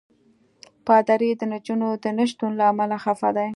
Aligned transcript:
پادري 0.85 1.29
د 1.37 1.41
نجونو 1.51 1.89
د 2.03 2.05
نه 2.17 2.25
شتون 2.29 2.51
له 2.59 2.65
امله 2.71 2.97
خفه 3.03 3.29
دی. 3.37 3.49